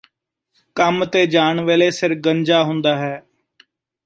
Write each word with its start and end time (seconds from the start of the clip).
ਕੰਮ 0.75 1.05
ਤੇ 1.05 1.25
ਜਾਣ 1.27 1.61
ਵੇਲੇ 1.61 1.89
ਸਿਰ 1.91 2.15
ਗੰਜਾਂ 2.15 2.63
ਹੁੰਦਾ 2.63 2.97
ਹੈ 2.97 3.21